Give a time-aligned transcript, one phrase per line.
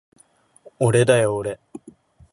[0.79, 1.59] おれだよおれ